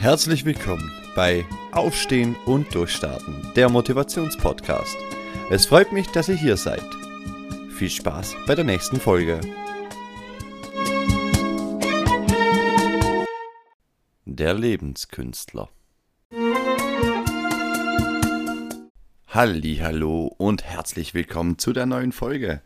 Herzlich 0.00 0.44
willkommen 0.44 0.92
bei 1.16 1.44
Aufstehen 1.72 2.36
und 2.46 2.72
Durchstarten, 2.72 3.34
der 3.56 3.68
Motivationspodcast. 3.68 4.96
Es 5.50 5.66
freut 5.66 5.90
mich, 5.90 6.06
dass 6.06 6.28
ihr 6.28 6.36
hier 6.36 6.56
seid. 6.56 6.84
Viel 7.70 7.90
Spaß 7.90 8.36
bei 8.46 8.54
der 8.54 8.62
nächsten 8.62 9.00
Folge. 9.00 9.40
Der 14.24 14.54
Lebenskünstler. 14.54 15.68
Hallo 19.26 20.32
und 20.38 20.62
herzlich 20.62 21.12
willkommen 21.12 21.58
zu 21.58 21.72
der 21.72 21.86
neuen 21.86 22.12
Folge. 22.12 22.62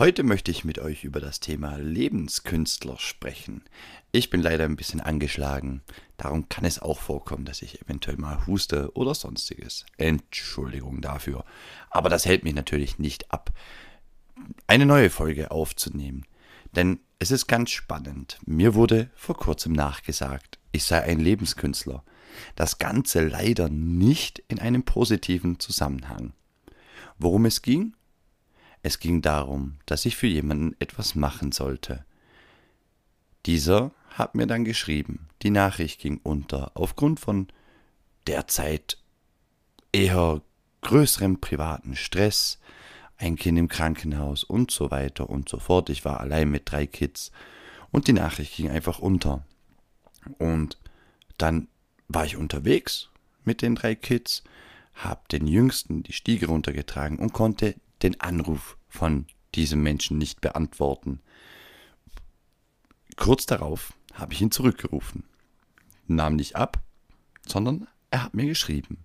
Heute 0.00 0.22
möchte 0.22 0.50
ich 0.50 0.64
mit 0.64 0.78
euch 0.78 1.04
über 1.04 1.20
das 1.20 1.40
Thema 1.40 1.76
Lebenskünstler 1.76 2.96
sprechen. 2.98 3.64
Ich 4.12 4.30
bin 4.30 4.40
leider 4.40 4.64
ein 4.64 4.76
bisschen 4.76 5.02
angeschlagen, 5.02 5.82
darum 6.16 6.48
kann 6.48 6.64
es 6.64 6.78
auch 6.78 6.98
vorkommen, 6.98 7.44
dass 7.44 7.60
ich 7.60 7.82
eventuell 7.82 8.16
mal 8.16 8.46
huste 8.46 8.96
oder 8.96 9.14
sonstiges. 9.14 9.84
Entschuldigung 9.98 11.02
dafür. 11.02 11.44
Aber 11.90 12.08
das 12.08 12.24
hält 12.24 12.44
mich 12.44 12.54
natürlich 12.54 12.98
nicht 12.98 13.30
ab, 13.30 13.50
eine 14.66 14.86
neue 14.86 15.10
Folge 15.10 15.50
aufzunehmen. 15.50 16.24
Denn 16.74 17.00
es 17.18 17.30
ist 17.30 17.46
ganz 17.46 17.68
spannend. 17.68 18.38
Mir 18.46 18.74
wurde 18.74 19.10
vor 19.14 19.36
kurzem 19.36 19.74
nachgesagt, 19.74 20.58
ich 20.72 20.84
sei 20.84 21.02
ein 21.02 21.20
Lebenskünstler. 21.20 22.04
Das 22.56 22.78
Ganze 22.78 23.28
leider 23.28 23.68
nicht 23.68 24.42
in 24.48 24.60
einem 24.60 24.82
positiven 24.82 25.60
Zusammenhang. 25.60 26.32
Worum 27.18 27.44
es 27.44 27.60
ging? 27.60 27.92
Es 28.82 28.98
ging 28.98 29.22
darum, 29.22 29.76
dass 29.86 30.06
ich 30.06 30.16
für 30.16 30.26
jemanden 30.26 30.74
etwas 30.78 31.14
machen 31.14 31.52
sollte. 31.52 32.04
Dieser 33.46 33.92
hat 34.10 34.34
mir 34.34 34.46
dann 34.46 34.64
geschrieben, 34.64 35.28
die 35.42 35.50
Nachricht 35.50 36.00
ging 36.00 36.20
unter, 36.22 36.72
aufgrund 36.74 37.20
von 37.20 37.48
derzeit 38.26 38.98
eher 39.92 40.42
größerem 40.82 41.40
privaten 41.40 41.96
Stress, 41.96 42.58
ein 43.16 43.36
Kind 43.36 43.58
im 43.58 43.68
Krankenhaus 43.68 44.44
und 44.44 44.70
so 44.70 44.90
weiter 44.90 45.28
und 45.28 45.48
so 45.48 45.58
fort. 45.58 45.90
Ich 45.90 46.04
war 46.04 46.20
allein 46.20 46.50
mit 46.50 46.70
drei 46.70 46.86
Kids 46.86 47.32
und 47.90 48.08
die 48.08 48.14
Nachricht 48.14 48.56
ging 48.56 48.70
einfach 48.70 48.98
unter. 48.98 49.44
Und 50.38 50.78
dann 51.36 51.68
war 52.08 52.24
ich 52.24 52.36
unterwegs 52.36 53.10
mit 53.44 53.62
den 53.62 53.74
drei 53.74 53.94
Kids, 53.94 54.42
habe 54.94 55.20
den 55.30 55.46
Jüngsten 55.46 56.02
die 56.02 56.12
Stiege 56.12 56.46
runtergetragen 56.46 57.18
und 57.18 57.32
konnte 57.32 57.74
den 58.02 58.20
Anruf 58.20 58.76
von 58.88 59.26
diesem 59.54 59.82
Menschen 59.82 60.18
nicht 60.18 60.40
beantworten. 60.40 61.20
Kurz 63.16 63.46
darauf 63.46 63.92
habe 64.14 64.32
ich 64.32 64.40
ihn 64.40 64.50
zurückgerufen, 64.50 65.24
nahm 66.06 66.36
nicht 66.36 66.56
ab, 66.56 66.82
sondern 67.46 67.86
er 68.10 68.24
hat 68.24 68.34
mir 68.34 68.46
geschrieben. 68.46 69.04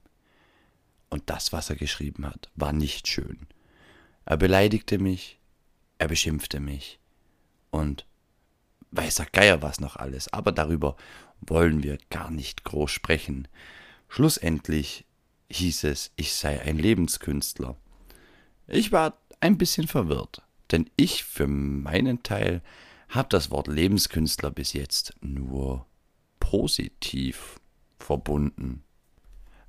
Und 1.10 1.30
das, 1.30 1.54
was 1.54 1.70
er 1.70 1.76
geschrieben 1.76 2.26
hat, 2.26 2.50
war 2.56 2.74
nicht 2.74 3.08
schön. 3.08 3.48
Er 4.26 4.38
beleidigte 4.38 4.98
mich, 4.98 5.40
er 5.98 6.08
beschimpfte 6.08 6.60
mich 6.60 7.00
und 7.72 8.06
weiß 8.92 9.16
der 9.16 9.28
Geier 9.28 9.62
was 9.62 9.80
noch 9.80 9.96
alles, 9.96 10.32
aber 10.34 10.52
darüber 10.52 10.96
wollen 11.42 11.84
wir 11.84 11.98
gar 12.10 12.32
nicht 12.32 12.64
groß 12.64 12.92
sprechen. 12.92 13.48
Schlussendlich 14.08 15.06
hieß 15.50 15.84
es, 15.86 16.12
ich 16.16 16.34
sei 16.34 16.62
ein 16.62 16.78
Lebenskünstler. 16.78 17.78
Ich 18.68 18.92
war 18.92 19.18
ein 19.40 19.58
bisschen 19.58 19.88
verwirrt, 19.88 20.42
denn 20.72 20.90
ich 20.96 21.24
für 21.24 21.48
meinen 21.48 22.24
Teil 22.24 22.62
habe 23.10 23.30
das 23.30 23.52
Wort 23.52 23.68
Lebenskünstler 23.68 24.52
bis 24.52 24.74
jetzt 24.74 25.14
nur 25.22 25.86
positiv 26.40 27.60
verbunden. 28.00 28.84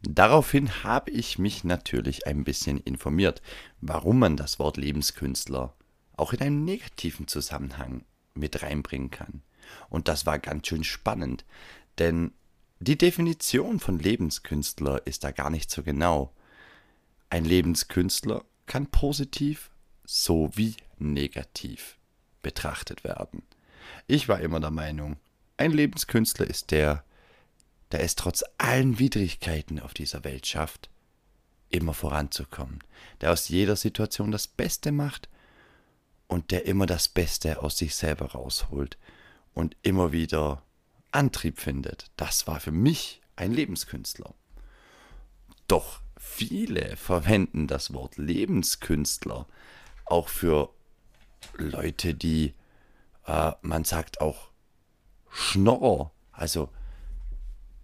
Daraufhin 0.03 0.85
habe 0.85 1.11
ich 1.11 1.39
mich 1.39 1.65
natürlich 1.65 2.27
ein 2.27 2.45
bisschen 2.45 2.79
informiert, 2.79 3.43
warum 3.81 4.19
man 4.19 4.37
das 4.37 4.59
Wort 4.59 4.77
Lebenskünstler 4.77 5.75
auch 6.17 6.33
in 6.33 6.41
einem 6.41 6.65
negativen 6.65 7.29
Zusammenhang 7.29 8.05
mit 8.35 8.63
reinbringen 8.63 9.11
kann. 9.11 9.43
Und 9.89 10.09
das 10.09 10.27
war 10.27 10.39
ganz 10.39 10.69
schön 10.69 10.85
spannend, 10.85 11.45
denn 11.99 12.33
die 12.79 12.99
Definition 12.99 13.81
von 13.81 13.99
Lebenskünstler 13.99 15.07
ist 15.07 15.25
da 15.25 15.31
gar 15.31 15.51
nicht 15.51 15.71
so 15.71 15.83
genau. 15.83 16.33
Ein 17.31 17.45
Lebenskünstler 17.45 18.45
kann 18.67 18.87
positiv 18.87 19.71
sowie 20.05 20.77
negativ 20.99 21.99
betrachtet 22.43 23.05
werden. 23.05 23.43
Ich 24.07 24.29
war 24.29 24.41
immer 24.41 24.61
der 24.61 24.71
Meinung, 24.71 25.17
ein 25.57 25.73
Lebenskünstler 25.73 26.47
ist 26.47 26.71
der, 26.71 27.05
der 27.93 28.01
es 28.01 28.15
trotz 28.15 28.45
allen 28.59 28.99
Widrigkeiten 28.99 29.81
auf 29.81 29.95
dieser 29.95 30.25
Welt 30.25 30.47
schafft, 30.47 30.91
immer 31.71 31.95
voranzukommen, 31.95 32.81
der 33.21 33.33
aus 33.33 33.49
jeder 33.49 33.77
Situation 33.77 34.31
das 34.31 34.47
Beste 34.49 34.93
macht 34.93 35.29
und 36.27 36.51
der 36.51 36.67
immer 36.67 36.87
das 36.87 37.09
Beste 37.09 37.63
aus 37.63 37.79
sich 37.79 37.95
selber 37.95 38.33
rausholt 38.33 38.99
und 39.55 39.77
immer 39.83 40.13
wieder 40.13 40.63
Antrieb 41.13 41.61
findet. 41.61 42.11
Das 42.17 42.47
war 42.47 42.61
für 42.61 42.73
mich 42.73 43.21
ein 43.37 43.53
Lebenskünstler. 43.53 44.35
Doch 45.69 46.01
viele 46.27 46.97
verwenden 46.97 47.67
das 47.67 47.93
Wort 47.95 48.19
Lebenskünstler 48.19 49.47
auch 50.05 50.29
für 50.29 50.71
Leute, 51.57 52.15
die, 52.15 52.53
äh, 53.27 53.53
man 53.63 53.85
sagt 53.85 54.21
auch 54.21 54.51
Schnorrer, 55.31 56.13
also 56.33 56.69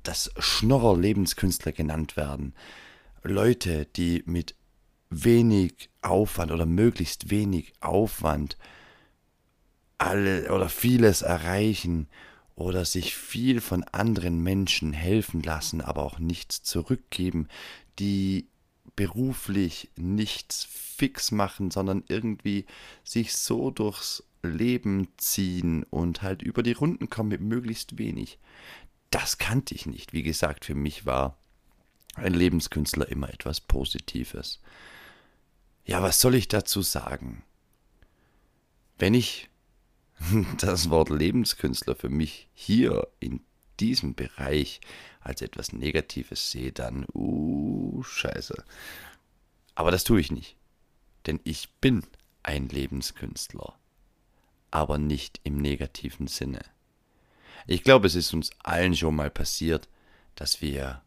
dass 0.03 0.32
Schnorrer 0.38 0.98
Lebenskünstler 0.98 1.72
genannt 1.72 2.16
werden. 2.16 2.54
Leute, 3.22 3.86
die 3.86 4.22
mit 4.26 4.56
wenig 5.09 5.88
Aufwand 6.03 6.50
oder 6.50 6.66
möglichst 6.66 7.30
wenig 7.30 7.72
Aufwand 7.80 8.59
alle 9.98 10.53
oder 10.53 10.69
vieles 10.69 11.22
erreichen 11.22 12.09
oder 12.54 12.84
sich 12.84 13.16
viel 13.16 13.60
von 13.60 13.84
anderen 13.84 14.42
Menschen 14.42 14.92
helfen 14.92 15.42
lassen, 15.42 15.80
aber 15.80 16.03
auch 16.03 16.19
nichts 16.19 16.62
zurückgeben, 16.62 17.48
die 17.98 18.48
beruflich 18.97 19.91
nichts 19.97 20.64
fix 20.64 21.30
machen, 21.30 21.70
sondern 21.70 22.04
irgendwie 22.08 22.66
sich 23.04 23.34
so 23.34 23.70
durchs 23.70 24.25
Leben 24.42 25.08
ziehen 25.16 25.84
und 25.84 26.22
halt 26.22 26.42
über 26.42 26.62
die 26.62 26.72
Runden 26.72 27.08
kommen 27.08 27.28
mit 27.30 27.41
möglichst 27.41 27.98
wenig. 27.98 28.38
Das 29.10 29.38
kannte 29.38 29.75
ich 29.75 29.86
nicht. 29.86 30.12
Wie 30.12 30.22
gesagt, 30.22 30.64
für 30.64 30.75
mich 30.75 31.06
war 31.06 31.38
ein 32.14 32.34
Lebenskünstler 32.34 33.08
immer 33.08 33.32
etwas 33.32 33.60
Positives. 33.60 34.60
Ja, 35.84 36.03
was 36.03 36.20
soll 36.20 36.34
ich 36.34 36.48
dazu 36.48 36.82
sagen? 36.82 37.44
Wenn 38.98 39.14
ich 39.14 39.48
das 40.59 40.91
Wort 40.91 41.10
Lebenskünstler 41.10 41.94
für 41.94 42.09
mich 42.09 42.48
hier 42.54 43.09
in 43.20 43.41
diesem 43.82 44.15
Bereich 44.15 44.81
als 45.20 45.43
etwas 45.43 45.72
Negatives 45.72 46.53
sehe, 46.53 46.70
dann, 46.70 47.04
uh, 47.15 48.03
scheiße. 48.04 48.62
Aber 49.75 49.91
das 49.91 50.04
tue 50.04 50.20
ich 50.20 50.31
nicht. 50.31 50.56
Denn 51.26 51.41
ich 51.43 51.69
bin 51.81 52.04
ein 52.44 52.69
Lebenskünstler. 52.69 53.75
Aber 54.71 54.98
nicht 54.98 55.41
im 55.42 55.59
negativen 55.59 56.28
Sinne. 56.28 56.60
Ich 57.66 57.82
glaube, 57.82 58.06
es 58.06 58.15
ist 58.15 58.32
uns 58.32 58.50
allen 58.62 58.97
schon 58.97 59.16
mal 59.16 59.31
passiert, 59.31 59.88
dass 60.37 60.62
wir 60.62 61.03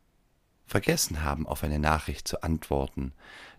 vergessen 0.68 1.24
haben, 1.24 1.48
auf 1.48 1.64
eine 1.64 1.80
Nachricht 1.80 2.28
zu 2.28 2.44
antworten, 2.44 3.14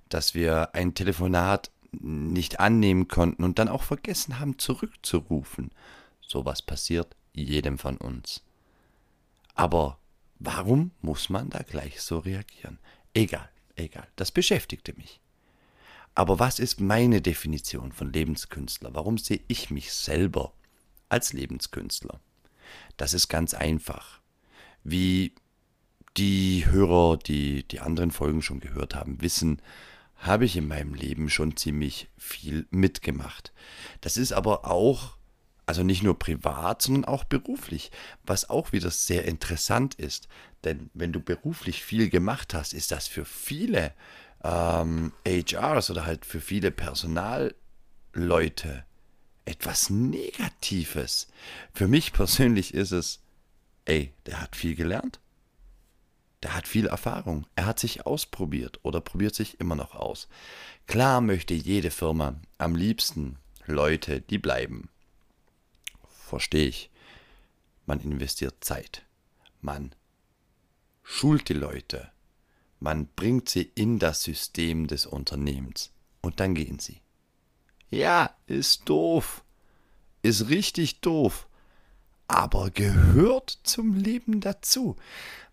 dass 0.09 0.35
wir 0.35 0.75
ein 0.75 0.95
Telefonat 0.95 1.71
nicht 1.93 2.61
annehmen 2.61 3.09
konnten 3.09 3.45
und 3.45 3.59
dann 3.59 3.69
auch 3.69 3.83
vergessen 3.83 4.39
haben, 4.39 4.59
zurückzurufen. 4.59 5.71
Sowas 6.21 6.61
passiert 6.61 7.17
jedem 7.33 7.79
von 7.79 7.97
uns. 7.97 8.46
Aber 9.57 9.99
warum 10.39 10.93
muss 11.01 11.29
man 11.29 11.51
da 11.51 11.63
gleich 11.63 12.01
so 12.01 12.19
reagieren? 12.19 12.79
Egal, 13.15 13.49
egal, 13.75 14.07
das 14.15 14.31
beschäftigte 14.31 14.93
mich. 14.97 15.21
Aber 16.15 16.39
was 16.39 16.59
ist 16.59 16.81
meine 16.81 17.21
Definition 17.21 17.93
von 17.93 18.13
Lebenskünstler? 18.13 18.95
Warum 18.95 19.19
sehe 19.19 19.41
ich 19.49 19.71
mich 19.71 19.93
selber 19.93 20.53
als 21.09 21.33
Lebenskünstler? 21.33 22.21
Das 22.97 23.13
ist 23.15 23.29
ganz 23.29 23.55
einfach. 23.55 24.21
Wie 24.85 25.35
die 26.17 26.65
Hörer, 26.67 27.17
die 27.19 27.67
die 27.69 27.81
anderen 27.81 28.11
Folgen 28.11 28.43
schon 28.43 28.61
gehört 28.61 28.95
haben, 28.95 29.21
wissen, 29.21 29.61
habe 30.17 30.47
ich 30.47 30.57
in 30.57 30.69
meinem 30.69 30.95
Leben 30.95 31.29
schon 31.29 31.57
ziemlich 31.57 32.09
viel 32.17 32.67
mitgemacht. 32.71 33.53
Das 34.01 34.17
ist 34.17 34.33
aber 34.33 34.65
auch, 34.65 35.16
also 35.67 35.83
nicht 35.83 36.05
nur 36.05 36.19
privat, 36.19 36.81
sondern 36.81 37.05
auch 37.05 37.25
beruflich, 37.25 37.91
was 38.25 38.49
auch 38.49 38.73
wieder 38.73 38.91
sehr 38.91 39.25
interessant 39.25 39.97
ist. 39.97 40.29
Denn 40.65 40.91
wenn 40.95 41.13
du 41.13 41.21
beruflich 41.21 41.83
viel 41.83 42.09
gemacht 42.09 42.55
hast, 42.55 42.73
ist 42.73 42.93
das 42.93 43.09
für 43.09 43.25
viele 43.25 43.93
ähm, 44.45 45.13
HRs 45.27 45.91
oder 45.91 46.07
halt 46.07 46.25
für 46.25 46.41
viele 46.41 46.71
Personalleute 46.71 48.85
etwas 49.45 49.91
Negatives. 49.91 51.29
Für 51.75 51.89
mich 51.89 52.13
persönlich 52.13 52.73
ist 52.73 52.93
es, 52.93 53.21
ey, 53.85 54.13
der 54.27 54.41
hat 54.41 54.57
viel 54.57 54.77
gelernt, 54.77 55.21
der 56.43 56.55
hat 56.55 56.69
viel 56.69 56.87
Erfahrung. 56.87 57.47
Er 57.57 57.67
hat 57.67 57.81
sich 57.81 58.07
ausprobiert 58.07 58.79
oder 58.83 59.01
probiert 59.01 59.35
sich 59.35 59.59
immer 59.59 59.75
noch 59.75 59.95
aus. 59.95 60.29
Klar 60.87 61.21
möchte 61.21 61.55
jede 61.55 61.91
Firma 61.91 62.37
am 62.59 62.77
liebsten 62.77 63.39
Leute, 63.67 64.21
die 64.21 64.39
bleiben. 64.39 64.89
Verstehe 66.27 66.67
ich. 66.67 66.91
Man 67.87 68.01
investiert 68.01 68.57
Zeit. 68.65 69.07
Man 69.61 69.95
schult 71.05 71.49
die 71.49 71.55
Leute. 71.55 72.11
Man 72.81 73.07
bringt 73.07 73.49
sie 73.49 73.71
in 73.77 74.01
das 74.01 74.25
System 74.25 74.89
des 74.89 75.07
Unternehmens. 75.07 75.93
Und 76.23 76.41
dann 76.41 76.57
gehen 76.57 76.81
sie. 76.81 77.01
Ja, 77.91 78.35
ist 78.49 78.89
doof. 78.89 79.45
Ist 80.23 80.49
richtig 80.49 81.01
doof. 81.01 81.47
Aber 82.27 82.71
gehört 82.71 83.61
zum 83.63 83.95
Leben 83.95 84.41
dazu. 84.41 84.97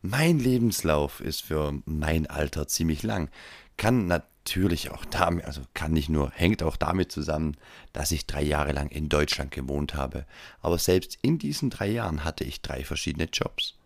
Mein 0.01 0.39
Lebenslauf 0.39 1.19
ist 1.19 1.43
für 1.43 1.83
mein 1.85 2.25
Alter 2.25 2.67
ziemlich 2.67 3.03
lang. 3.03 3.29
Kann 3.77 4.07
natürlich 4.45 4.91
auch 4.91 5.05
damit, 5.05 5.45
also 5.45 5.61
kann 5.73 5.93
nicht 5.93 6.09
nur, 6.09 6.29
hängt 6.31 6.63
auch 6.63 6.75
damit 6.75 7.11
zusammen, 7.13 7.55
dass 7.93 8.11
ich 8.11 8.25
drei 8.25 8.41
Jahre 8.41 8.73
lang 8.73 8.89
in 8.89 9.07
Deutschland 9.07 9.51
gewohnt 9.51 9.95
habe. 9.95 10.25
Aber 10.61 10.77
selbst 10.77 11.17
in 11.21 11.39
diesen 11.39 11.69
drei 11.69 11.87
Jahren 11.87 12.25
hatte 12.25 12.43
ich 12.43 12.61
drei 12.61 12.83
verschiedene 12.83 13.29
Jobs. 13.31 13.77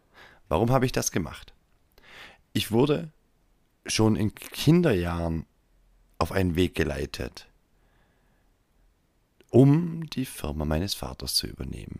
Warum 0.49 0.71
habe 0.71 0.87
ich 0.87 0.91
das 0.91 1.11
gemacht? 1.11 1.53
Ich 2.53 2.71
wurde 2.71 3.11
schon 3.85 4.15
in 4.15 4.33
Kinderjahren 4.33 5.45
auf 6.17 6.31
einen 6.31 6.55
Weg 6.55 6.73
geleitet, 6.73 7.47
um 9.51 10.09
die 10.09 10.25
Firma 10.25 10.65
meines 10.65 10.95
Vaters 10.95 11.35
zu 11.35 11.45
übernehmen. 11.45 11.99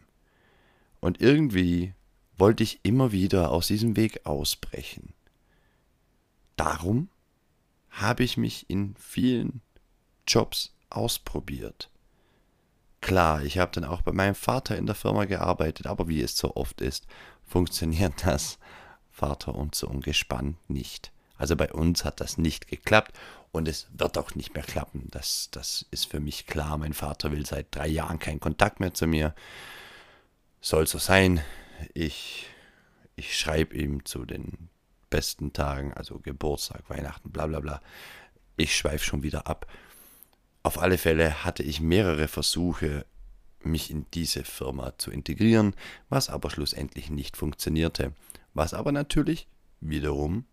Und 1.00 1.22
irgendwie 1.22 1.94
wollte 2.38 2.64
ich 2.64 2.80
immer 2.82 3.12
wieder 3.12 3.52
aus 3.52 3.68
diesem 3.68 3.96
Weg 3.96 4.26
ausbrechen. 4.26 5.14
Darum 6.56 7.10
habe 7.98 8.24
ich 8.24 8.38
mich 8.38 8.70
in 8.70 8.96
vielen 8.98 9.62
Jobs 10.28 10.74
ausprobiert. 10.90 11.90
Klar, 13.02 13.44
ich 13.44 13.58
habe 13.58 13.72
dann 13.72 13.86
auch 13.86 14.02
bei 14.02 14.12
meinem 14.12 14.36
Vater 14.36 14.78
in 14.78 14.86
der 14.86 14.96
Firma 14.96 15.26
gearbeitet, 15.26 15.88
aber 15.88 16.08
wie 16.08 16.22
es 16.22 16.38
so 16.38 16.56
oft 16.56 16.82
ist, 16.82 17.08
funktioniert 17.46 18.14
das 18.26 18.60
Vater 19.12 19.56
und 19.56 19.76
Sohn 19.76 20.02
gespannt 20.02 20.58
nicht. 20.70 21.12
Also 21.38 21.56
bei 21.56 21.72
uns 21.72 22.04
hat 22.04 22.20
das 22.20 22.38
nicht 22.38 22.68
geklappt 22.68 23.18
und 23.52 23.68
es 23.68 23.88
wird 23.94 24.18
auch 24.18 24.36
nicht 24.36 24.54
mehr 24.54 24.64
klappen. 24.64 25.08
Das, 25.12 25.50
das 25.52 25.86
ist 25.92 26.06
für 26.06 26.20
mich 26.20 26.48
klar. 26.48 26.78
Mein 26.78 26.94
Vater 26.94 27.32
will 27.32 27.46
seit 27.46 27.76
drei 27.76 27.88
Jahren 27.88 28.20
keinen 28.20 28.40
Kontakt 28.40 28.80
mehr 28.80 28.94
zu 28.94 29.08
mir. 29.08 29.36
Soll 30.62 30.88
so 30.88 30.98
sein. 30.98 31.42
Ich, 31.94 32.48
ich 33.16 33.38
schreibe 33.38 33.76
ihm 33.76 34.04
zu 34.06 34.26
den 34.26 34.70
besten 35.10 35.54
Tagen, 35.54 35.94
also 35.94 36.20
Geburtstag, 36.20 36.90
Weihnachten, 36.90 37.32
bla 37.32 37.48
bla 37.48 37.60
bla. 37.60 37.82
Ich 38.56 38.76
schweife 38.76 39.04
schon 39.04 39.24
wieder 39.24 39.48
ab. 39.48 39.68
Auf 40.64 40.80
alle 40.80 40.98
Fälle 40.98 41.44
hatte 41.46 41.64
ich 41.64 41.80
mehrere 41.80 42.28
Versuche, 42.28 43.06
mich 43.64 43.92
in 43.92 44.06
diese 44.14 44.44
Firma 44.44 44.98
zu 44.98 45.12
integrieren, 45.12 45.76
was 46.10 46.30
aber 46.30 46.50
schlussendlich 46.50 47.10
nicht 47.10 47.38
funktionierte. 47.38 48.14
Was 48.54 48.74
aber 48.74 48.92
natürlich 48.92 49.48
wiederum 49.82 50.46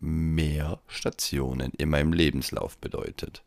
mehr 0.00 0.80
Stationen 0.88 1.72
in 1.78 1.88
meinem 1.88 2.12
Lebenslauf 2.12 2.76
bedeutet. 2.78 3.42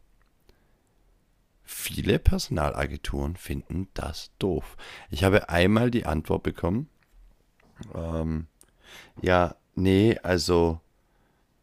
Viele 1.63 2.19
Personalagenturen 2.19 3.35
finden 3.35 3.87
das 3.93 4.31
doof. 4.39 4.77
Ich 5.09 5.23
habe 5.23 5.49
einmal 5.49 5.91
die 5.91 6.05
Antwort 6.05 6.43
bekommen, 6.43 6.89
ähm, 7.93 8.47
ja, 9.21 9.55
nee, 9.75 10.17
also 10.23 10.81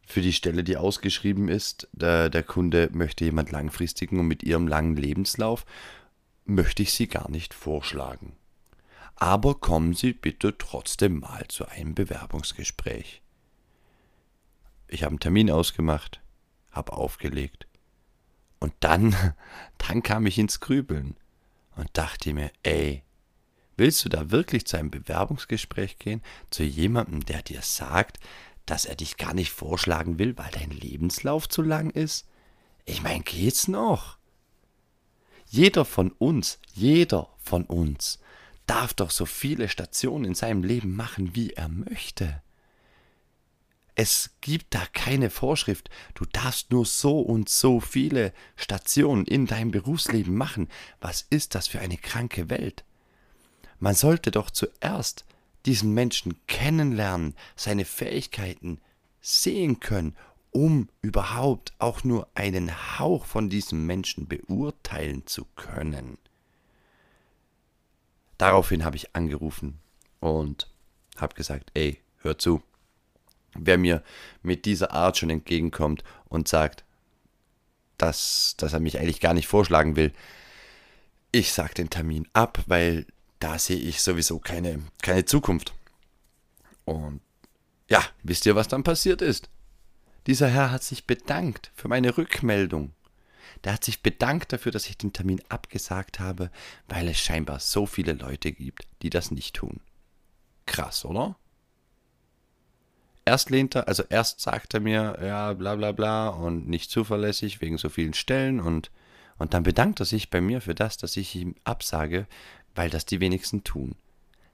für 0.07 0.21
die 0.21 0.33
Stelle, 0.33 0.65
die 0.65 0.77
ausgeschrieben 0.77 1.49
ist, 1.49 1.89
der, 1.93 2.29
der 2.29 2.43
Kunde 2.43 2.91
möchte 2.93 3.25
jemand 3.25 3.51
langfristigen 3.51 4.19
und 4.19 4.29
mit 4.29 4.43
ihrem 4.43 4.69
langen 4.69 4.97
Lebenslauf 4.97 5.65
möchte 6.45 6.83
ich 6.83 6.93
sie 6.93 7.07
gar 7.07 7.31
nicht 7.31 7.55
vorschlagen. 7.55 8.37
Aber 9.17 9.55
kommen 9.55 9.95
Sie 9.95 10.13
bitte 10.13 10.59
trotzdem 10.59 11.21
mal 11.21 11.47
zu 11.49 11.67
einem 11.67 11.95
Bewerbungsgespräch. 11.95 13.23
Ich 14.89 15.03
habe 15.05 15.13
einen 15.13 15.21
Termin 15.21 15.51
ausgemacht, 15.51 16.21
habe 16.71 16.93
aufgelegt. 16.93 17.67
Und 18.59 18.73
dann, 18.81 19.15
dann 19.79 20.03
kam 20.03 20.27
ich 20.27 20.39
ins 20.39 20.61
Grübeln 20.61 21.17
und 21.77 21.89
dachte 21.93 22.35
mir, 22.35 22.51
ey, 22.63 23.03
Willst 23.83 24.05
du 24.05 24.09
da 24.09 24.31
wirklich 24.31 24.65
zu 24.65 24.77
einem 24.77 24.93
Bewerbungsgespräch 24.93 25.99
gehen, 25.99 26.23
zu 26.51 26.63
jemandem, 26.63 27.25
der 27.25 27.43
dir 27.43 27.63
sagt, 27.63 28.21
dass 28.65 28.85
er 28.85 28.95
dich 28.95 29.17
gar 29.17 29.35
nicht 29.35 29.51
vorschlagen 29.51 30.21
will, 30.21 30.39
weil 30.39 30.53
dein 30.53 30.71
Lebenslauf 30.71 31.49
zu 31.49 31.63
lang 31.63 31.91
ist? 31.91 32.29
Ich 32.85 33.03
meine, 33.03 33.25
geht's 33.25 33.67
noch? 33.67 34.19
Jeder 35.49 35.85
von 35.85 36.13
uns, 36.13 36.61
jeder 36.73 37.29
von 37.43 37.65
uns 37.65 38.21
darf 38.69 38.95
doch 38.95 39.11
so 39.11 39.27
viele 39.27 39.69
Stationen 39.69 40.27
in 40.27 40.37
seinem 40.37 40.63
Leben 40.63 40.95
machen, 40.95 41.35
wie 41.35 41.51
er 41.51 41.69
möchte. 41.69 42.41
Es 43.97 44.31
gibt 44.43 44.77
da 44.77 44.87
keine 44.93 45.29
Vorschrift. 45.29 45.91
Du 46.15 46.25
darfst 46.25 46.71
nur 46.71 46.87
so 46.87 47.19
und 47.19 47.49
so 47.49 47.81
viele 47.81 48.33
Stationen 48.55 49.27
in 49.27 49.47
deinem 49.47 49.73
Berufsleben 49.73 50.37
machen. 50.37 50.69
Was 51.01 51.27
ist 51.31 51.57
das 51.57 51.67
für 51.67 51.81
eine 51.81 51.97
kranke 51.97 52.49
Welt? 52.49 52.85
Man 53.83 53.97
sollte 53.97 54.31
doch 54.31 54.49
zuerst 54.49 55.25
diesen 55.67 55.93
Menschen 55.93 56.37
kennenlernen, 56.47 57.35
seine 57.57 57.85
Fähigkeiten 57.85 58.81
sehen 59.21 59.81
können, 59.81 60.17
um 60.53 60.89
überhaupt 61.01 61.73
auch 61.81 62.05
nur 62.05 62.29
einen 62.37 63.01
Hauch 63.01 63.25
von 63.25 63.51
diesem 63.51 63.85
Menschen 63.85 64.29
beurteilen 64.29 65.27
zu 65.27 65.47
können. 65.57 66.17
Daraufhin 68.39 68.85
habe 68.85 68.95
ich 68.95 69.17
angerufen 69.17 69.81
und 70.21 70.71
habe 71.17 71.35
gesagt, 71.35 71.73
ey, 71.75 72.01
hör 72.19 72.39
zu, 72.39 72.63
wer 73.55 73.79
mir 73.79 74.05
mit 74.45 74.65
dieser 74.65 74.93
Art 74.93 75.19
schon 75.19 75.31
entgegenkommt 75.31 76.05
und 76.29 76.47
sagt, 76.47 76.85
dass, 77.99 78.55
dass 78.59 78.75
er 78.75 78.81
mich 78.81 79.01
eigentlich 79.01 79.19
gar 79.19 79.35
nicht 79.35 79.49
vorschlagen 79.49 79.97
will, 79.97 80.13
ich 81.33 81.53
sage 81.53 81.75
den 81.75 81.91
Termin 81.91 82.29
ab, 82.33 82.63
weil 82.67 83.07
da 83.43 83.59
sehe 83.59 83.77
ich 83.77 84.01
sowieso 84.01 84.39
keine, 84.39 84.83
keine 85.03 85.25
Zukunft. 85.25 85.75
Und 86.85 87.21
ja, 87.89 88.03
wisst 88.23 88.47
ihr, 88.47 88.55
was 88.55 88.69
dann 88.69 88.85
passiert 88.85 89.21
ist? 89.21 89.51
Dieser 90.29 90.49
Herr 90.49 90.71
hat 90.71 90.85
sich 90.85 91.07
bedankt 91.07 91.73
für 91.75 91.89
meine 91.89 92.17
Rückmeldung. 92.17 92.93
Der 93.65 93.73
hat 93.73 93.85
sich 93.85 94.03
bedankt 94.03 94.53
dafür, 94.53 94.71
dass 94.71 94.89
ich 94.89 94.97
den 94.97 95.13
Termin 95.13 95.43
abgesagt 95.49 96.21
habe, 96.21 96.51
weil 96.89 97.09
es 97.09 97.19
scheinbar 97.19 97.59
so 97.59 97.85
viele 97.87 98.13
Leute 98.13 98.53
gibt, 98.53 98.87
die 99.03 99.11
das 99.11 99.33
nicht 99.33 99.57
tun. 99.57 99.81
Krass, 100.67 101.05
oder? 101.05 101.37
Erst 103.25 103.51
lehnt 103.51 103.75
er, 103.75 103.89
also 103.89 104.05
erst 104.09 104.41
sagt 104.41 104.75
er 104.75 104.81
mir, 104.81 105.19
ja, 105.21 105.53
bla 105.53 105.75
bla 105.77 105.93
bla 105.93 106.29
und 106.29 106.69
nicht 106.69 106.91
zuverlässig 106.91 107.61
wegen 107.61 107.79
so 107.79 107.89
vielen 107.89 108.15
Stellen 108.15 108.61
und, 108.61 108.91
und 109.39 109.55
dann 109.55 109.63
bedankt 109.65 110.01
er 110.01 110.07
sich 110.07 110.31
bei 110.31 110.41
mir 110.41 110.61
für 110.61 110.75
das, 110.75 110.97
dass 110.97 111.17
ich 111.17 111.35
ihm 111.35 111.55
absage, 111.65 112.27
weil 112.75 112.91
das 112.91 113.05
die 113.05 113.21
wenigsten 113.21 113.65
tun. 113.65 113.95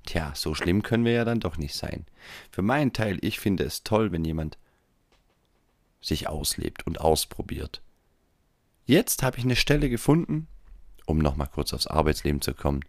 Tja, 0.07 0.33
so 0.35 0.55
schlimm 0.55 0.83
können 0.83 1.05
wir 1.05 1.13
ja 1.13 1.25
dann 1.25 1.41
doch 1.41 1.59
nicht 1.59 1.75
sein. 1.75 2.07
Für 2.51 2.63
meinen 2.63 2.93
Teil, 2.93 3.19
ich 3.21 3.39
finde 3.41 3.65
es 3.65 3.83
toll, 3.83 4.13
wenn 4.13 4.25
jemand 4.25 4.57
sich 6.01 6.29
auslebt 6.29 6.87
und 6.87 7.01
ausprobiert. 7.01 7.83
Jetzt 8.87 9.23
habe 9.23 9.39
ich 9.39 9.45
eine 9.45 9.57
Stelle 9.57 9.91
gefunden, 9.91 10.47
um 11.05 11.19
nochmal 11.19 11.49
kurz 11.49 11.75
aufs 11.75 11.87
Arbeitsleben 11.87 12.41
zu 12.41 12.55
kommen, 12.55 12.85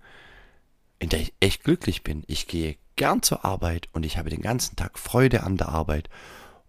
in 1.00 1.10
der 1.10 1.20
ich 1.20 1.34
echt 1.40 1.64
glücklich 1.64 2.04
bin. 2.04 2.24
Ich 2.28 2.48
gehe 2.48 2.78
gern 2.96 3.22
zur 3.22 3.44
Arbeit 3.44 3.90
und 3.92 4.06
ich 4.06 4.18
habe 4.18 4.30
den 4.30 4.42
ganzen 4.42 4.76
Tag 4.76 5.00
Freude 5.00 5.44
an 5.44 5.58
der 5.58 5.70
Arbeit 5.70 6.10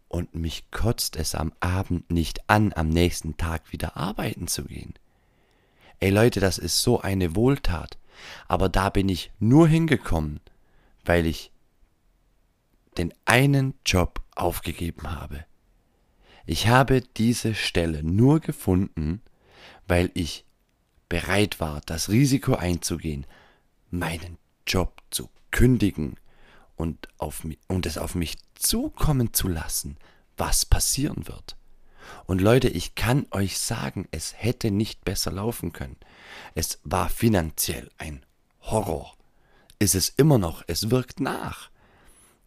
und 0.09 0.35
mich 0.35 0.71
kotzt 0.73 1.17
es 1.17 1.37
am 1.37 1.53
Abend 1.61 2.11
nicht 2.11 2.49
an, 2.49 2.73
am 2.75 2.89
nächsten 2.89 3.37
Tag 3.37 3.73
wieder 3.73 3.97
arbeiten 3.97 4.49
zu 4.49 4.65
gehen. 4.65 4.95
Ey 6.01 6.11
Leute, 6.11 6.41
das 6.41 6.59
ist 6.59 6.83
so 6.83 7.01
eine 7.01 7.37
Wohltat. 7.37 7.99
Aber 8.49 8.69
da 8.69 8.91
bin 8.91 9.09
ich 9.09 9.33
nur 9.39 9.69
hingekommen, 9.69 10.41
weil 11.05 11.27
ich 11.27 11.53
den 12.99 13.15
einen 13.25 13.75
Job 13.87 14.23
aufgegeben 14.35 15.11
habe. 15.11 15.45
Ich 16.47 16.69
habe 16.69 17.03
diese 17.17 17.55
Stelle 17.55 18.03
nur 18.03 18.41
gefunden, 18.41 19.23
weil 19.87 20.11
ich 20.15 20.45
bereit 21.09 21.61
war, 21.61 21.81
das 21.87 22.09
Risiko 22.09 22.55
einzugehen, 22.55 23.27
meinen 23.91 24.39
Job 24.67 25.03
zu 25.11 25.29
kündigen 25.51 26.17
und, 26.77 27.09
auf 27.19 27.45
und 27.69 27.87
es 27.87 27.99
auf 27.99 28.15
mich 28.15 28.39
zukommen 28.55 29.33
zu 29.33 29.49
lassen, 29.49 29.97
was 30.37 30.65
passieren 30.65 31.27
wird. 31.29 31.57
Und 32.27 32.41
Leute, 32.41 32.69
ich 32.69 32.95
kann 32.95 33.27
euch 33.31 33.59
sagen, 33.59 34.09
es 34.11 34.35
hätte 34.37 34.71
nicht 34.71 35.05
besser 35.05 35.33
laufen 35.33 35.73
können. 35.73 35.97
Es 36.55 36.81
war 36.85 37.09
finanziell 37.09 37.91
ein 37.99 38.25
Horror. 38.63 39.17
Ist 39.79 39.95
es 39.95 40.11
immer 40.11 40.39
noch, 40.39 40.63
es 40.67 40.91
wirkt 40.91 41.21
nach. 41.21 41.71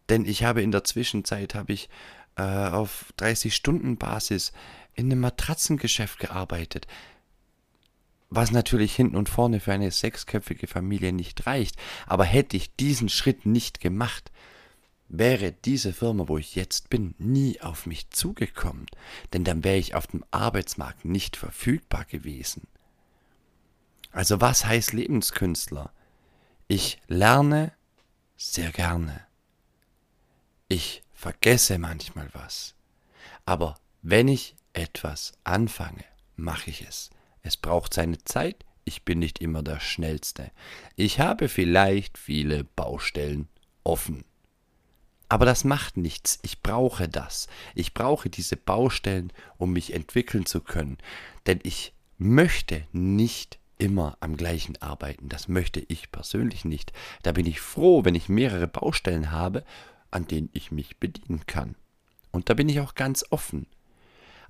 Denn 0.08 0.24
ich 0.24 0.44
habe 0.44 0.62
in 0.62 0.70
der 0.70 0.84
Zwischenzeit, 0.84 1.54
habe 1.54 1.72
ich 1.72 1.88
äh, 2.36 2.42
auf 2.42 3.12
30-Stunden-Basis 3.18 4.52
in 4.94 5.06
einem 5.06 5.20
Matratzengeschäft 5.20 6.18
gearbeitet. 6.18 6.86
Was 8.30 8.50
natürlich 8.50 8.94
hinten 8.94 9.16
und 9.16 9.28
vorne 9.28 9.60
für 9.60 9.72
eine 9.72 9.90
sechsköpfige 9.90 10.66
Familie 10.66 11.12
nicht 11.12 11.46
reicht. 11.46 11.76
Aber 12.06 12.24
hätte 12.24 12.56
ich 12.56 12.74
diesen 12.76 13.08
Schritt 13.08 13.46
nicht 13.46 13.80
gemacht, 13.80 14.30
wäre 15.18 15.52
diese 15.52 15.92
Firma, 15.92 16.28
wo 16.28 16.38
ich 16.38 16.54
jetzt 16.54 16.90
bin, 16.90 17.14
nie 17.18 17.60
auf 17.60 17.86
mich 17.86 18.10
zugekommen. 18.10 18.86
Denn 19.32 19.44
dann 19.44 19.64
wäre 19.64 19.76
ich 19.76 19.94
auf 19.94 20.06
dem 20.06 20.24
Arbeitsmarkt 20.30 21.04
nicht 21.04 21.36
verfügbar 21.36 22.04
gewesen. 22.04 22.66
Also 24.12 24.40
was 24.40 24.64
heißt 24.64 24.92
Lebenskünstler? 24.92 25.92
Ich 26.68 26.98
lerne 27.08 27.72
sehr 28.36 28.70
gerne. 28.70 29.26
Ich 30.68 31.02
vergesse 31.12 31.78
manchmal 31.78 32.28
was. 32.32 32.74
Aber 33.44 33.76
wenn 34.02 34.28
ich 34.28 34.54
etwas 34.72 35.32
anfange, 35.44 36.04
mache 36.36 36.70
ich 36.70 36.82
es. 36.82 37.10
Es 37.42 37.56
braucht 37.56 37.94
seine 37.94 38.18
Zeit, 38.24 38.64
ich 38.84 39.04
bin 39.04 39.18
nicht 39.18 39.40
immer 39.40 39.62
der 39.62 39.80
Schnellste. 39.80 40.50
Ich 40.96 41.20
habe 41.20 41.48
vielleicht 41.48 42.18
viele 42.18 42.64
Baustellen 42.64 43.48
offen. 43.82 44.24
Aber 45.28 45.46
das 45.46 45.64
macht 45.64 45.96
nichts. 45.96 46.38
Ich 46.42 46.62
brauche 46.62 47.08
das. 47.08 47.48
Ich 47.74 47.94
brauche 47.94 48.30
diese 48.30 48.56
Baustellen, 48.56 49.32
um 49.56 49.72
mich 49.72 49.94
entwickeln 49.94 50.46
zu 50.46 50.60
können. 50.60 50.98
Denn 51.46 51.60
ich 51.62 51.92
möchte 52.18 52.86
nicht 52.92 53.58
immer 53.78 54.16
am 54.20 54.36
gleichen 54.36 54.80
arbeiten. 54.80 55.28
Das 55.28 55.48
möchte 55.48 55.80
ich 55.88 56.12
persönlich 56.12 56.64
nicht. 56.64 56.92
Da 57.22 57.32
bin 57.32 57.46
ich 57.46 57.60
froh, 57.60 58.04
wenn 58.04 58.14
ich 58.14 58.28
mehrere 58.28 58.68
Baustellen 58.68 59.30
habe, 59.30 59.64
an 60.10 60.26
denen 60.26 60.50
ich 60.52 60.70
mich 60.70 60.98
bedienen 60.98 61.44
kann. 61.46 61.74
Und 62.30 62.48
da 62.48 62.54
bin 62.54 62.68
ich 62.68 62.80
auch 62.80 62.94
ganz 62.94 63.24
offen. 63.30 63.66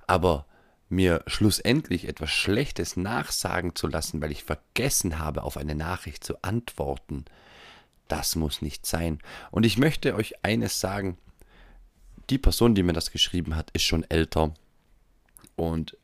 Aber 0.07 0.45
mir 0.89 1.23
schlussendlich 1.25 2.07
etwas 2.07 2.29
Schlechtes 2.29 2.95
nachsagen 2.95 3.75
zu 3.75 3.87
lassen, 3.87 4.21
weil 4.21 4.31
ich 4.31 4.43
vergessen 4.43 5.19
habe, 5.19 5.43
auf 5.43 5.57
eine 5.57 5.75
Nachricht 5.75 6.23
zu 6.23 6.41
antworten, 6.43 7.25
das 8.07 8.35
muss 8.35 8.61
nicht 8.61 8.85
sein. 8.85 9.19
Und 9.51 9.65
ich 9.65 9.77
möchte 9.77 10.15
euch 10.15 10.43
eines 10.43 10.79
sagen, 10.79 11.17
die 12.29 12.37
Person, 12.37 12.75
die 12.75 12.83
mir 12.83 12.93
das 12.93 13.11
geschrieben 13.11 13.55
hat, 13.55 13.71
ist 13.71 13.83
schon 13.83 14.03
älter. 14.09 14.53
Und 15.55 15.97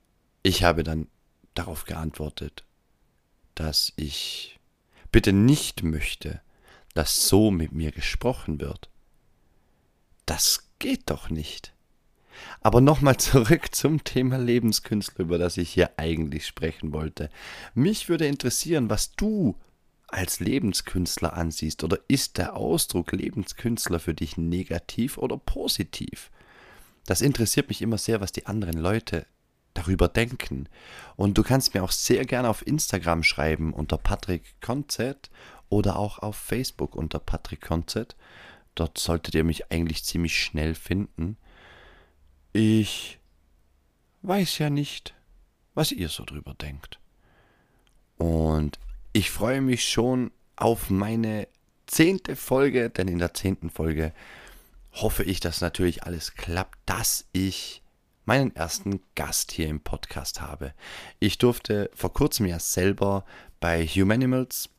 ich 0.44 0.64
habe 0.64 0.84
dann 0.84 1.08
darauf 1.54 1.86
geantwortet, 1.86 2.64
dass 3.56 3.94
ich 3.96 4.60
bitte 5.12 5.34
nicht 5.34 5.84
möchte, 5.84 6.42
dass 6.94 7.28
so 7.28 7.52
mit 7.52 7.72
mir 7.72 7.92
gesprochen 7.92 8.60
wird. 8.60 8.90
Das 10.26 10.70
geht 10.80 11.10
doch 11.10 11.30
nicht. 11.30 11.74
Aber 12.62 12.82
nochmal 12.82 13.18
zurück 13.18 13.74
zum 13.74 14.04
Thema 14.04 14.38
Lebenskünstler, 14.38 15.26
über 15.26 15.38
das 15.38 15.58
ich 15.58 15.72
hier 15.72 15.92
eigentlich 15.98 16.48
sprechen 16.48 16.94
wollte. 16.94 17.30
Mich 17.74 18.10
würde 18.10 18.28
interessieren, 18.28 18.90
was 18.90 19.14
du 19.16 19.58
als 20.14 20.40
Lebenskünstler 20.40 21.34
ansiehst. 21.34 21.84
Oder 21.84 22.00
ist 22.08 22.38
der 22.38 22.56
Ausdruck 22.56 23.12
Lebenskünstler 23.12 24.00
für 24.00 24.14
dich 24.14 24.38
negativ 24.38 25.18
oder 25.18 25.38
positiv? 25.38 26.32
Das 27.06 27.22
interessiert 27.22 27.70
mich 27.70 27.82
immer 27.82 27.98
sehr, 27.98 28.22
was 28.22 28.32
die 28.32 28.46
anderen 28.46 28.78
Leute 28.78 29.26
darüber 29.74 30.08
denken. 30.08 30.68
Und 31.16 31.38
du 31.38 31.44
kannst 31.44 31.74
mir 31.74 31.84
auch 31.84 31.92
sehr 31.92 32.26
gerne 32.26 32.50
auf 32.50 32.66
Instagram 32.66 33.24
schreiben 33.24 33.74
unter 33.74 33.98
Patrick 33.98 34.60
Konzett 34.62 35.30
oder 35.70 35.98
auch 35.98 36.20
auf 36.20 36.36
Facebook 36.36 36.96
unter 36.96 37.20
Patrick 37.20 37.62
Konzett. 37.62 38.16
Dort 38.76 38.98
solltet 38.98 39.36
ihr 39.36 39.44
mich 39.44 39.72
eigentlich 39.72 40.04
ziemlich 40.04 40.38
schnell 40.38 40.76
finden. 40.76 41.38
Ich 42.54 43.20
weiß 44.22 44.58
ja 44.60 44.70
nicht, 44.70 45.14
was 45.74 45.92
ihr 45.92 46.10
so 46.10 46.26
drüber 46.26 46.54
denkt. 46.54 47.00
Und 48.18 48.80
ich 49.14 49.32
freue 49.32 49.62
mich 49.62 49.90
schon 49.90 50.32
auf 50.56 50.90
meine 50.90 51.48
zehnte 51.88 52.36
Folge, 52.36 52.90
denn 52.90 53.08
in 53.08 53.20
der 53.20 53.34
zehnten 53.34 53.70
Folge 53.70 54.14
hoffe 54.94 55.24
ich, 55.24 55.40
dass 55.40 55.62
natürlich 55.62 56.04
alles 56.04 56.36
klappt, 56.36 56.78
dass 56.86 57.26
ich 57.34 57.82
meinen 58.26 58.56
ersten 58.56 59.02
Gast 59.16 59.52
hier 59.52 59.68
im 59.68 59.82
Podcast 59.82 60.42
habe. 60.42 60.74
Ich 61.20 61.38
durfte 61.38 61.90
vor 61.94 62.14
kurzem 62.14 62.46
ja 62.46 62.60
selber 62.60 63.26
bei 63.60 63.86
Humanimals 63.86 64.70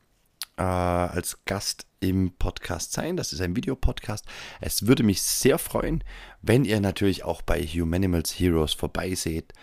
äh, 0.57 0.63
als 0.63 1.45
Gast 1.45 1.85
im 1.99 2.31
Podcast 2.33 2.93
sein. 2.93 3.17
Das 3.17 3.33
ist 3.33 3.41
ein 3.41 3.55
Videopodcast. 3.55 4.25
Es 4.61 4.87
würde 4.87 5.03
mich 5.03 5.21
sehr 5.21 5.57
freuen, 5.57 6.03
wenn 6.41 6.65
ihr 6.65 6.79
natürlich 6.79 7.23
auch 7.23 7.41
bei 7.41 7.61
Humanimals 7.61 8.31
Heroes 8.39 8.73
vorbeiseht, 8.73 9.53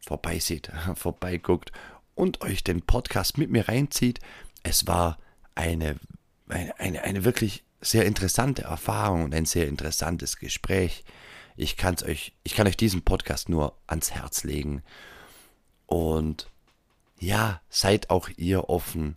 vorbeiseht, 0.00 0.70
vorbeiguckt 0.94 1.72
und 2.20 2.42
euch 2.42 2.62
den 2.62 2.82
Podcast 2.82 3.38
mit 3.38 3.50
mir 3.50 3.66
reinzieht. 3.66 4.20
Es 4.62 4.86
war 4.86 5.18
eine, 5.54 5.98
eine, 6.48 6.78
eine, 6.78 7.02
eine 7.02 7.24
wirklich 7.24 7.64
sehr 7.80 8.04
interessante 8.04 8.62
Erfahrung 8.62 9.24
und 9.24 9.34
ein 9.34 9.46
sehr 9.46 9.66
interessantes 9.66 10.36
Gespräch. 10.36 11.02
Ich, 11.56 11.78
kann's 11.78 12.02
euch, 12.02 12.34
ich 12.42 12.54
kann 12.54 12.66
euch 12.66 12.76
diesen 12.76 13.02
Podcast 13.02 13.48
nur 13.48 13.74
ans 13.86 14.10
Herz 14.10 14.44
legen. 14.44 14.82
Und 15.86 16.50
ja, 17.18 17.62
seid 17.70 18.10
auch 18.10 18.28
ihr 18.36 18.68
offen, 18.68 19.16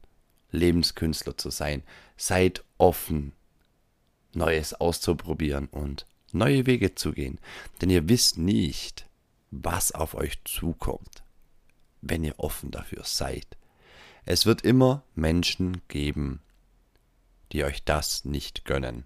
Lebenskünstler 0.52 1.38
zu 1.38 1.50
sein. 1.50 1.84
Seid 2.16 2.64
offen, 2.78 3.34
Neues 4.34 4.74
auszuprobieren 4.74 5.68
und 5.68 6.08
neue 6.32 6.66
Wege 6.66 6.96
zu 6.96 7.12
gehen. 7.12 7.40
Denn 7.82 7.90
ihr 7.90 8.08
wisst 8.08 8.38
nicht, 8.38 9.06
was 9.52 9.92
auf 9.92 10.16
euch 10.16 10.42
zukommt, 10.46 11.23
wenn 12.04 12.24
ihr 12.24 12.38
offen 12.38 12.72
dafür 12.72 13.04
seid. 13.04 13.48
Es 14.26 14.46
wird 14.46 14.62
immer 14.62 15.04
Menschen 15.16 15.82
geben, 15.88 16.42
die 17.52 17.64
euch 17.64 17.84
das 17.84 18.26
nicht 18.26 18.66
gönnen. 18.66 19.06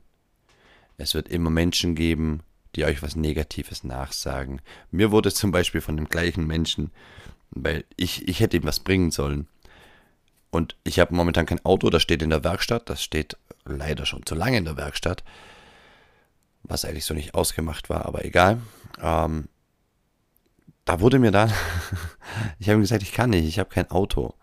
Es 0.97 1.13
wird 1.13 1.29
immer 1.29 1.49
Menschen 1.49 1.95
geben, 1.95 2.41
die 2.75 2.85
euch 2.85 3.01
was 3.01 3.15
Negatives 3.15 3.83
nachsagen. 3.83 4.61
Mir 4.91 5.11
wurde 5.11 5.31
zum 5.31 5.51
Beispiel 5.51 5.81
von 5.81 5.95
dem 5.95 6.09
gleichen 6.09 6.45
Menschen, 6.45 6.91
weil 7.51 7.85
ich, 7.95 8.27
ich 8.27 8.39
hätte 8.39 8.57
ihm 8.57 8.63
was 8.63 8.79
bringen 8.79 9.11
sollen. 9.11 9.47
Und 10.49 10.75
ich 10.83 10.99
habe 10.99 11.15
momentan 11.15 11.45
kein 11.45 11.63
Auto, 11.65 11.89
das 11.89 12.01
steht 12.01 12.21
in 12.21 12.29
der 12.29 12.43
Werkstatt, 12.43 12.89
das 12.89 13.03
steht 13.03 13.37
leider 13.65 14.05
schon 14.05 14.25
zu 14.25 14.33
lange 14.33 14.57
in 14.57 14.65
der 14.65 14.77
Werkstatt, 14.77 15.23
was 16.63 16.85
eigentlich 16.85 17.05
so 17.05 17.13
nicht 17.13 17.35
ausgemacht 17.35 17.89
war, 17.89 18.05
aber 18.05 18.25
egal. 18.25 18.61
Ähm, 19.01 19.49
da 20.87 21.01
wurde 21.01 21.19
mir 21.19 21.31
dann, 21.31 21.51
ich 22.59 22.69
habe 22.69 22.79
ihm 22.79 22.81
gesagt, 22.81 23.03
ich 23.03 23.11
kann 23.11 23.29
nicht, 23.29 23.45
ich 23.45 23.59
habe 23.59 23.69
kein 23.69 23.91
Auto. 23.91 24.33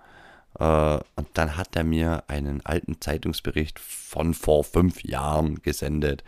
Äh, 0.58 0.98
und 1.16 1.26
dann 1.32 1.56
hat 1.56 1.74
er 1.74 1.84
mir 1.84 2.24
einen 2.28 2.64
alten 2.64 3.00
Zeitungsbericht 3.00 3.78
von 3.78 4.34
vor 4.34 4.62
fünf 4.62 5.02
Jahren 5.02 5.62
gesendet, 5.62 6.22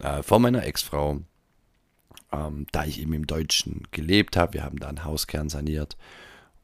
äh, 0.00 0.22
von 0.24 0.42
meiner 0.42 0.64
Ex-Frau, 0.64 1.20
ähm, 2.32 2.66
da 2.72 2.84
ich 2.84 3.00
eben 3.00 3.12
im 3.12 3.26
Deutschen 3.26 3.86
gelebt 3.92 4.36
habe. 4.36 4.54
Wir 4.54 4.64
haben 4.64 4.80
da 4.80 4.88
einen 4.88 5.04
Hauskern 5.04 5.48
saniert. 5.48 5.96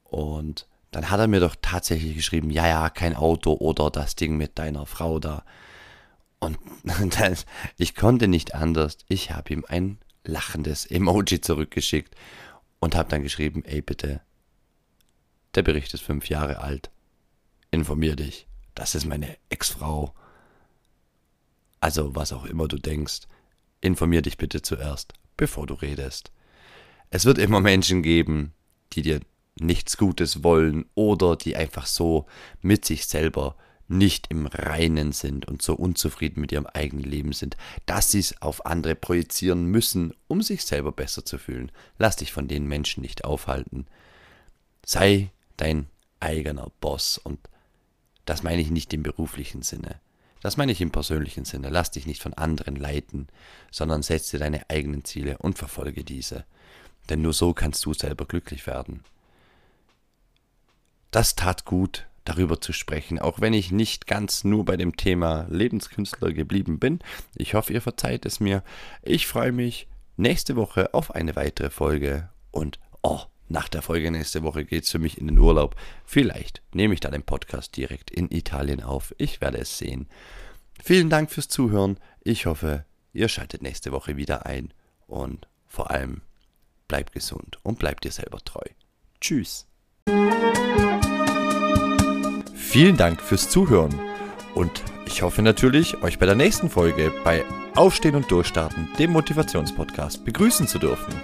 Und 0.02 0.66
dann 0.90 1.08
hat 1.08 1.20
er 1.20 1.28
mir 1.28 1.40
doch 1.40 1.54
tatsächlich 1.62 2.16
geschrieben, 2.16 2.50
ja, 2.50 2.66
ja, 2.66 2.90
kein 2.90 3.14
Auto 3.14 3.52
oder 3.52 3.90
das 3.90 4.16
Ding 4.16 4.36
mit 4.36 4.58
deiner 4.58 4.86
Frau 4.86 5.20
da. 5.20 5.44
Und 6.40 6.58
das, 7.20 7.46
ich 7.76 7.94
konnte 7.94 8.26
nicht 8.26 8.56
anders. 8.56 8.98
Ich 9.06 9.30
habe 9.30 9.52
ihm 9.52 9.64
ein 9.68 9.98
lachendes 10.24 10.84
Emoji 10.84 11.40
zurückgeschickt 11.40 12.16
und 12.80 12.94
habe 12.94 13.08
dann 13.08 13.22
geschrieben, 13.22 13.64
ey 13.64 13.82
bitte, 13.82 14.20
der 15.54 15.62
Bericht 15.62 15.94
ist 15.94 16.02
fünf 16.02 16.28
Jahre 16.28 16.60
alt. 16.60 16.90
Informier 17.70 18.16
dich. 18.16 18.46
Das 18.74 18.94
ist 18.94 19.06
meine 19.06 19.36
Ex-Frau. 19.48 20.14
Also 21.80 22.14
was 22.14 22.32
auch 22.32 22.44
immer 22.44 22.68
du 22.68 22.78
denkst, 22.78 23.22
informier 23.80 24.22
dich 24.22 24.36
bitte 24.36 24.62
zuerst 24.62 25.14
bevor 25.38 25.66
du 25.66 25.72
redest. 25.72 26.30
Es 27.08 27.24
wird 27.24 27.38
immer 27.38 27.60
Menschen 27.62 28.02
geben, 28.02 28.52
die 28.92 29.00
dir 29.00 29.20
nichts 29.58 29.96
Gutes 29.96 30.44
wollen 30.44 30.84
oder 30.94 31.36
die 31.36 31.56
einfach 31.56 31.86
so 31.86 32.26
mit 32.60 32.84
sich 32.84 33.06
selber 33.06 33.56
nicht 33.88 34.26
im 34.30 34.46
Reinen 34.46 35.12
sind 35.12 35.48
und 35.48 35.62
so 35.62 35.74
unzufrieden 35.74 36.40
mit 36.40 36.52
ihrem 36.52 36.66
eigenen 36.66 37.04
Leben 37.04 37.32
sind, 37.32 37.56
dass 37.86 38.10
sie 38.10 38.20
es 38.20 38.40
auf 38.42 38.66
andere 38.66 38.94
projizieren 38.94 39.64
müssen, 39.66 40.14
um 40.28 40.42
sich 40.42 40.64
selber 40.64 40.92
besser 40.92 41.24
zu 41.24 41.38
fühlen. 41.38 41.72
Lass 41.98 42.16
dich 42.16 42.32
von 42.32 42.48
den 42.48 42.66
Menschen 42.66 43.00
nicht 43.00 43.24
aufhalten. 43.24 43.86
Sei 44.84 45.30
dein 45.56 45.88
eigener 46.20 46.70
Boss 46.80 47.18
und 47.18 47.38
das 48.26 48.42
meine 48.42 48.60
ich 48.60 48.70
nicht 48.70 48.92
im 48.92 49.02
beruflichen 49.02 49.62
Sinne. 49.62 50.00
Das 50.40 50.56
meine 50.56 50.72
ich 50.72 50.80
im 50.80 50.90
persönlichen 50.90 51.44
Sinne. 51.44 51.70
Lass 51.70 51.90
dich 51.90 52.06
nicht 52.06 52.22
von 52.22 52.34
anderen 52.34 52.76
leiten, 52.76 53.28
sondern 53.70 54.02
setze 54.02 54.38
deine 54.38 54.68
eigenen 54.70 55.04
Ziele 55.04 55.38
und 55.38 55.58
verfolge 55.58 56.04
diese. 56.04 56.44
Denn 57.08 57.22
nur 57.22 57.32
so 57.32 57.54
kannst 57.54 57.84
du 57.86 57.94
selber 57.94 58.26
glücklich 58.26 58.66
werden. 58.66 59.02
Das 61.10 61.34
tat 61.34 61.64
gut, 61.64 62.06
darüber 62.28 62.60
zu 62.60 62.72
sprechen, 62.72 63.18
auch 63.18 63.40
wenn 63.40 63.54
ich 63.54 63.72
nicht 63.72 64.06
ganz 64.06 64.44
nur 64.44 64.64
bei 64.64 64.76
dem 64.76 64.96
Thema 64.96 65.46
Lebenskünstler 65.50 66.32
geblieben 66.32 66.78
bin. 66.78 67.00
Ich 67.34 67.54
hoffe, 67.54 67.72
ihr 67.72 67.80
verzeiht 67.80 68.26
es 68.26 68.40
mir. 68.40 68.62
Ich 69.02 69.26
freue 69.26 69.52
mich 69.52 69.88
nächste 70.16 70.56
Woche 70.56 70.94
auf 70.94 71.14
eine 71.14 71.36
weitere 71.36 71.70
Folge 71.70 72.28
und 72.50 72.78
oh, 73.02 73.22
nach 73.48 73.68
der 73.68 73.80
Folge 73.80 74.10
nächste 74.10 74.42
Woche 74.42 74.64
geht 74.64 74.84
es 74.84 74.90
für 74.90 74.98
mich 74.98 75.16
in 75.16 75.26
den 75.26 75.38
Urlaub. 75.38 75.74
Vielleicht 76.04 76.62
nehme 76.74 76.92
ich 76.92 77.00
dann 77.00 77.12
den 77.12 77.22
Podcast 77.22 77.76
direkt 77.76 78.10
in 78.10 78.30
Italien 78.30 78.82
auf. 78.82 79.14
Ich 79.16 79.40
werde 79.40 79.58
es 79.58 79.78
sehen. 79.78 80.06
Vielen 80.82 81.08
Dank 81.08 81.30
fürs 81.30 81.48
Zuhören. 81.48 81.98
Ich 82.22 82.44
hoffe, 82.44 82.84
ihr 83.14 83.28
schaltet 83.28 83.62
nächste 83.62 83.90
Woche 83.90 84.16
wieder 84.16 84.44
ein 84.44 84.74
und 85.06 85.48
vor 85.66 85.90
allem 85.90 86.20
bleibt 86.88 87.12
gesund 87.12 87.58
und 87.62 87.78
bleibt 87.78 88.04
dir 88.04 88.12
selber 88.12 88.38
treu. 88.40 88.66
Tschüss. 89.20 89.66
Vielen 92.70 92.98
Dank 92.98 93.22
fürs 93.22 93.48
Zuhören 93.48 93.98
und 94.54 94.70
ich 95.06 95.22
hoffe 95.22 95.40
natürlich, 95.40 96.02
euch 96.02 96.18
bei 96.18 96.26
der 96.26 96.34
nächsten 96.34 96.68
Folge 96.68 97.10
bei 97.24 97.42
Aufstehen 97.74 98.14
und 98.14 98.30
Durchstarten, 98.30 98.90
dem 98.98 99.12
Motivationspodcast, 99.12 100.22
begrüßen 100.26 100.66
zu 100.68 100.78
dürfen. 100.78 101.14